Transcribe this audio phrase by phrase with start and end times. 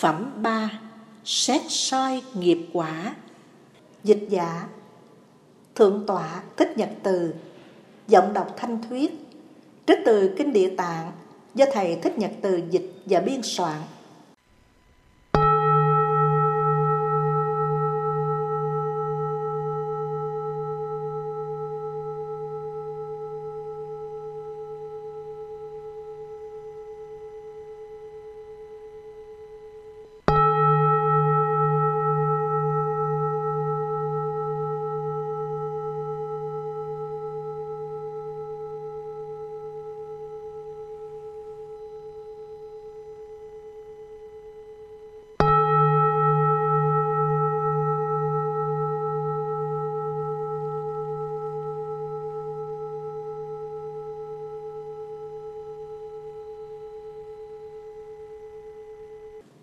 [0.00, 0.70] Phẩm 3
[1.24, 3.14] Xét soi nghiệp quả.
[4.04, 4.68] Dịch giả,
[5.74, 7.34] Thượng tọa Thích Nhật Từ,
[8.08, 9.26] Giọng đọc thanh thuyết,
[9.86, 11.12] Trích từ Kinh Địa Tạng
[11.54, 13.80] Do Thầy Thích Nhật Từ dịch và biên soạn.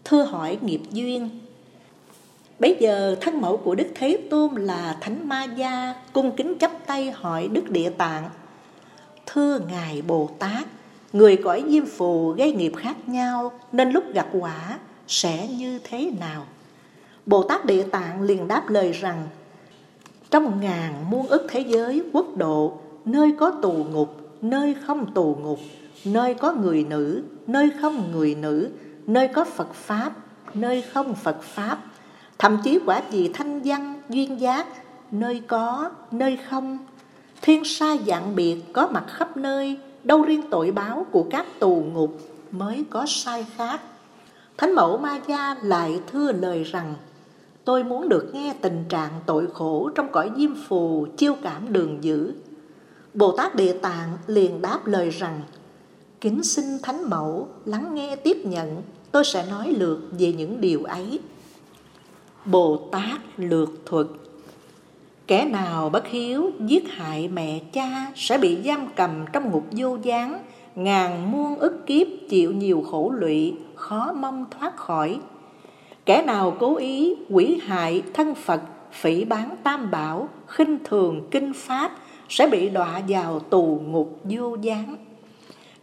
[0.10, 1.30] Thưa hỏi nghiệp duyên
[2.60, 6.72] Bây giờ thân mẫu của Đức Thế Tôn là Thánh Ma Gia cung kính chấp
[6.86, 8.30] tay hỏi Đức Địa Tạng
[9.26, 10.68] Thưa Ngài Bồ Tát,
[11.14, 16.12] người cõi diêm phù gây nghiệp khác nhau nên lúc gặp quả sẽ như thế
[16.20, 16.46] nào?
[17.26, 19.28] Bồ Tát Địa Tạng liền đáp lời rằng
[20.32, 25.38] Trong ngàn muôn ức thế giới quốc độ, nơi có tù ngục, nơi không tù
[25.42, 25.60] ngục,
[26.06, 28.70] nơi có người nữ, nơi không người nữ,
[29.08, 30.12] nơi có Phật Pháp,
[30.54, 31.78] nơi không Phật Pháp,
[32.38, 34.68] thậm chí quả gì thanh văn, duyên giác,
[35.12, 36.78] nơi có, nơi không.
[37.42, 41.76] Thiên sa dạng biệt có mặt khắp nơi, đâu riêng tội báo của các tù
[41.94, 42.18] ngục
[42.52, 43.82] mới có sai khác.
[44.58, 46.94] Thánh mẫu Ma Gia lại thưa lời rằng,
[47.66, 52.04] tôi muốn được nghe tình trạng tội khổ trong cõi diêm phù chiêu cảm đường
[52.04, 52.34] dữ.
[53.14, 55.42] Bồ Tát Địa Tạng liền đáp lời rằng,
[56.22, 60.84] kính xin Thánh Mẫu lắng nghe tiếp nhận tôi sẽ nói lượt về những điều
[60.84, 61.20] ấy.
[62.46, 64.08] Bồ Tát lược thuật
[65.28, 69.98] Kẻ nào bất hiếu giết hại mẹ cha sẽ bị giam cầm trong ngục vô
[70.04, 70.44] gián,
[70.76, 75.20] ngàn muôn ức kiếp chịu nhiều khổ lụy, khó mong thoát khỏi.
[76.06, 78.62] Kẻ nào cố ý quỷ hại thân Phật,
[78.92, 81.92] phỉ bán tam bảo, khinh thường kinh pháp
[82.30, 84.96] sẽ bị đọa vào tù ngục vô gián.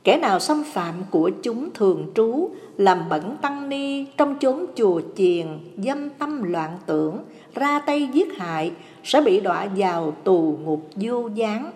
[0.05, 5.01] Kẻ nào xâm phạm của chúng thường trú, làm bẩn tăng ni trong chốn chùa
[5.17, 7.19] chiền, dâm tâm loạn tưởng,
[7.55, 8.73] ra tay giết hại,
[9.05, 11.71] sẽ bị đọa vào tù ngục vô gián.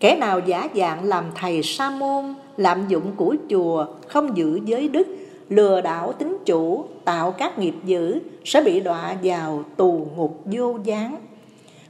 [0.00, 2.24] Kẻ nào giả dạng làm thầy sa môn,
[2.56, 5.06] lạm dụng của chùa, không giữ giới đức,
[5.48, 10.78] lừa đảo tính chủ, tạo các nghiệp dữ, sẽ bị đọa vào tù ngục vô
[10.84, 11.16] gián.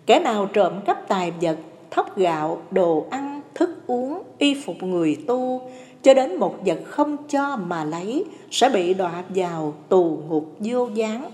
[0.07, 1.59] Kẻ nào trộm cắp tài vật,
[1.91, 5.71] thóc gạo, đồ ăn, thức uống, y phục người tu,
[6.03, 10.89] cho đến một vật không cho mà lấy, sẽ bị đọa vào tù ngục vô
[10.95, 11.31] gián.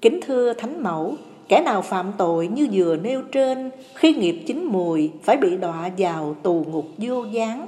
[0.00, 1.14] Kính thưa Thánh Mẫu,
[1.48, 5.90] kẻ nào phạm tội như vừa nêu trên, khi nghiệp chín mùi, phải bị đọa
[5.98, 7.66] vào tù ngục vô gián.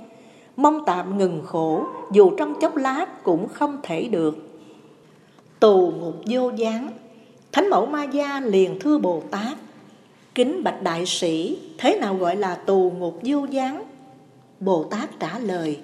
[0.56, 4.36] Mong tạm ngừng khổ, dù trong chốc lát cũng không thể được.
[5.60, 6.90] Tù ngục vô gián
[7.52, 9.58] Thánh mẫu Ma Gia liền thưa Bồ Tát
[10.38, 13.84] Kính bạch đại sĩ, thế nào gọi là tù ngục vô gián?
[14.60, 15.80] Bồ Tát trả lời,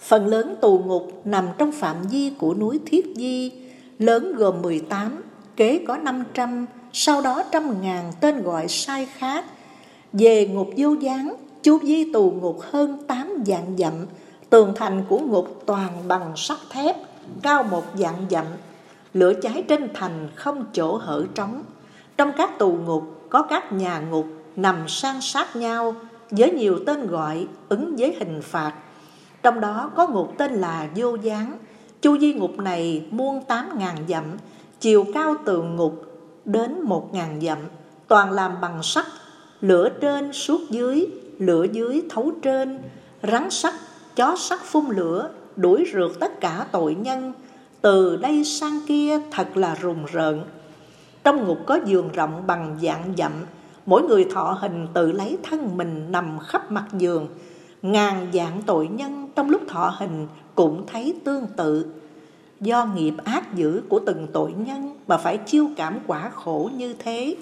[0.00, 3.52] phần lớn tù ngục nằm trong phạm vi của núi Thiết Di,
[3.98, 5.22] lớn gồm 18,
[5.56, 9.44] kế có 500, sau đó trăm ngàn tên gọi sai khác.
[10.12, 13.94] Về ngục vô gián, chu vi tù ngục hơn 8 dạng dặm,
[14.50, 16.96] tường thành của ngục toàn bằng sắt thép,
[17.42, 18.46] cao một dạng dặm,
[19.14, 21.62] lửa cháy trên thành không chỗ hở trống.
[22.16, 24.26] Trong các tù ngục có các nhà ngục
[24.56, 25.94] nằm san sát nhau
[26.30, 28.72] với nhiều tên gọi ứng với hình phạt.
[29.42, 31.58] Trong đó có ngục tên là Vô Gián.
[32.02, 34.24] Chu di ngục này muôn tám ngàn dặm,
[34.80, 36.04] chiều cao từ ngục
[36.44, 37.58] đến một ngàn dặm,
[38.08, 39.06] toàn làm bằng sắt,
[39.60, 41.06] lửa trên suốt dưới,
[41.38, 42.78] lửa dưới thấu trên,
[43.22, 43.74] rắn sắt,
[44.16, 47.32] chó sắt phun lửa, đuổi rượt tất cả tội nhân,
[47.80, 50.44] từ đây sang kia thật là rùng rợn.
[51.24, 53.32] Trong ngục có giường rộng bằng dạng dặm,
[53.86, 57.28] mỗi người thọ hình tự lấy thân mình nằm khắp mặt giường.
[57.82, 61.86] Ngàn dạng tội nhân trong lúc thọ hình cũng thấy tương tự.
[62.60, 66.94] Do nghiệp ác dữ của từng tội nhân mà phải chiêu cảm quả khổ như
[66.98, 67.36] thế.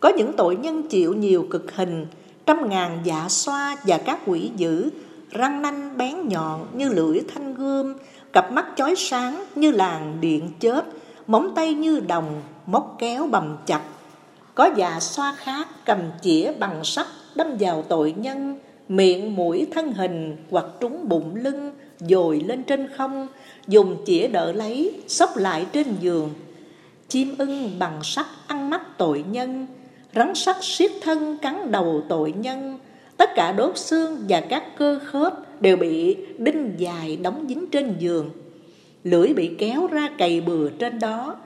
[0.00, 2.06] Có những tội nhân chịu nhiều cực hình,
[2.46, 4.90] trăm ngàn dạ xoa và các quỷ dữ,
[5.30, 7.94] răng nanh bén nhọn như lưỡi thanh gươm,
[8.32, 10.84] cặp mắt chói sáng như làng điện chớp,
[11.28, 13.80] móng tay như đồng, móc kéo bầm chặt.
[14.54, 18.58] Có già xoa khác cầm chĩa bằng sắt đâm vào tội nhân,
[18.88, 23.28] miệng mũi thân hình hoặc trúng bụng lưng, dồi lên trên không,
[23.66, 26.30] dùng chĩa đỡ lấy, sóc lại trên giường.
[27.08, 29.66] Chim ưng bằng sắt ăn mắt tội nhân,
[30.14, 32.78] rắn sắt siết thân cắn đầu tội nhân,
[33.16, 37.94] tất cả đốt xương và các cơ khớp đều bị đinh dài đóng dính trên
[37.98, 38.30] giường.
[39.04, 41.36] Lưỡi bị kéo ra cày bừa trên đó,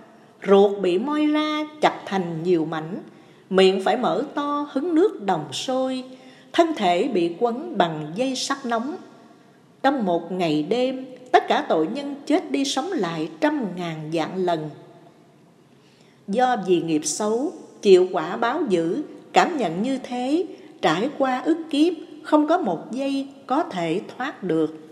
[0.46, 2.98] ruột bị moi ra chặt thành nhiều mảnh,
[3.50, 6.04] miệng phải mở to hứng nước đồng sôi,
[6.52, 8.96] thân thể bị quấn bằng dây sắt nóng.
[9.82, 14.36] Trong một ngày đêm, tất cả tội nhân chết đi sống lại trăm ngàn dạng
[14.36, 14.70] lần.
[16.28, 17.52] Do vì nghiệp xấu,
[17.82, 19.02] chịu quả báo dữ,
[19.32, 20.46] cảm nhận như thế,
[20.82, 24.91] trải qua ức kiếp, không có một giây có thể thoát được.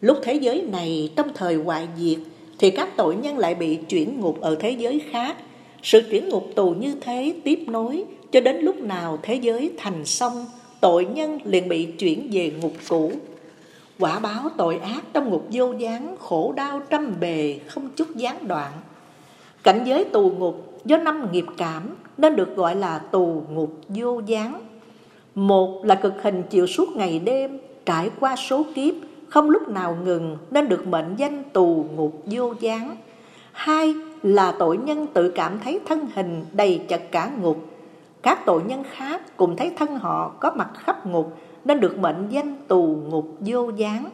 [0.00, 2.18] Lúc thế giới này trong thời hoại diệt,
[2.58, 5.36] thì các tội nhân lại bị chuyển ngục ở thế giới khác.
[5.82, 10.04] Sự chuyển ngục tù như thế tiếp nối cho đến lúc nào thế giới thành
[10.04, 10.46] xong,
[10.80, 13.12] tội nhân liền bị chuyển về ngục cũ.
[13.98, 18.48] Quả báo tội ác trong ngục vô gián, khổ đau trăm bề, không chút gián
[18.48, 18.72] đoạn.
[19.62, 24.20] Cảnh giới tù ngục do năm nghiệp cảm nên được gọi là tù ngục vô
[24.26, 24.60] gián.
[25.34, 28.94] Một là cực hình chịu suốt ngày đêm, trải qua số kiếp,
[29.28, 32.96] không lúc nào ngừng nên được mệnh danh tù ngục vô gián.
[33.52, 37.64] Hai là tội nhân tự cảm thấy thân hình đầy chật cả ngục.
[38.22, 42.26] Các tội nhân khác cùng thấy thân họ có mặt khắp ngục nên được mệnh
[42.28, 44.04] danh tù ngục vô gián.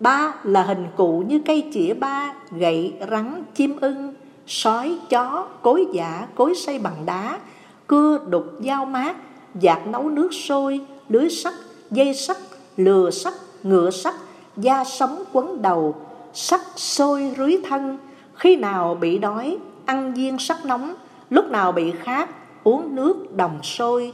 [0.00, 4.14] Ba là hình cụ như cây chĩa ba, gậy, rắn, chim ưng,
[4.46, 7.38] sói, chó, cối giả, cối xây bằng đá,
[7.86, 9.16] cưa, đục, dao mát,
[9.54, 11.54] dạt nấu nước sôi, lưới sắt,
[11.90, 12.36] dây sắt,
[12.76, 14.14] lừa sắt, ngựa sắt,
[14.56, 15.94] da sống quấn đầu,
[16.32, 17.98] sắt sôi rưới thân,
[18.34, 20.94] khi nào bị đói, ăn viên sắt nóng,
[21.30, 22.30] lúc nào bị khát,
[22.64, 24.12] uống nước đồng sôi,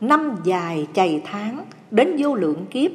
[0.00, 2.90] năm dài chày tháng, đến vô lượng kiếp,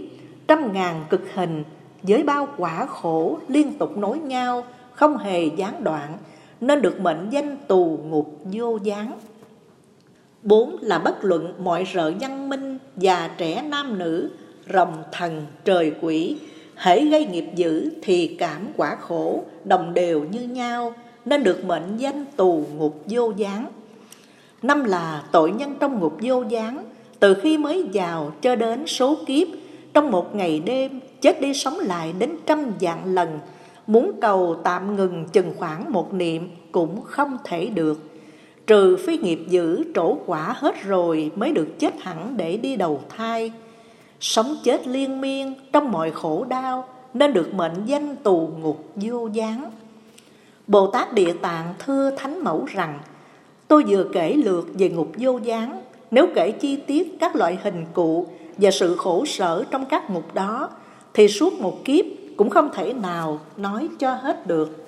[0.48, 1.64] trăm ngàn cực hình,
[2.04, 4.64] với bao quả khổ liên tục nối nhau,
[4.94, 6.18] không hề gián đoạn,
[6.62, 9.12] nên được mệnh danh tù ngục vô gián.
[10.44, 14.30] Bốn là bất luận mọi rợ văn minh, già trẻ nam nữ,
[14.74, 16.38] rồng thần, trời quỷ,
[16.76, 20.94] hễ gây nghiệp dữ thì cảm quả khổ, đồng đều như nhau,
[21.26, 23.66] nên được mệnh danh tù ngục vô gián.
[24.62, 26.86] Năm là tội nhân trong ngục vô gián,
[27.20, 29.48] từ khi mới vào cho đến số kiếp,
[29.94, 33.40] trong một ngày đêm, chết đi sống lại đến trăm vạn lần,
[33.88, 38.00] muốn cầu tạm ngừng chừng khoảng một niệm cũng không thể được.
[38.68, 43.02] Trừ phi nghiệp dữ trổ quả hết rồi mới được chết hẳn để đi đầu
[43.18, 43.52] thai.
[44.20, 49.30] Sống chết liên miên trong mọi khổ đau nên được mệnh danh tù ngục vô
[49.34, 49.72] gián.
[50.68, 53.00] Bồ Tát Địa Tạng thưa Thánh Mẫu rằng,
[53.68, 55.82] tôi vừa kể lượt về ngục vô gián,
[56.12, 58.28] nếu kể chi tiết các loại hình cụ
[58.58, 60.70] và sự khổ sở trong các ngục đó,
[61.14, 62.06] thì suốt một kiếp
[62.38, 64.86] cũng không thể nào nói cho hết được.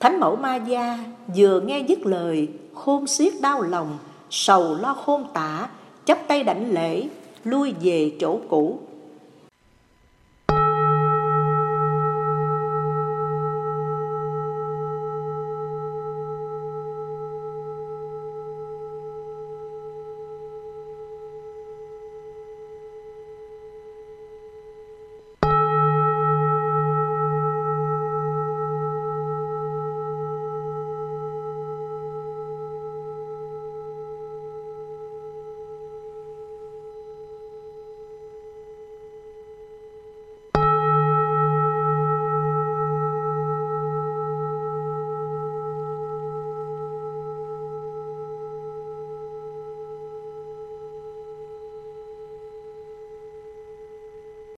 [0.00, 0.98] Thánh mẫu Ma Gia
[1.36, 3.98] vừa nghe dứt lời, khôn xiết đau lòng,
[4.30, 5.68] sầu lo khôn tả,
[6.04, 7.08] chắp tay đảnh lễ,
[7.44, 8.78] lui về chỗ cũ.